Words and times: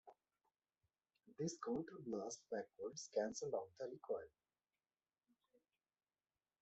This 1.37 1.57
counter 1.63 1.99
blast 2.07 2.41
backwards 2.49 3.07
cancelled 3.13 3.53
out 3.53 3.67
the 3.77 3.85
recoil. 3.85 4.31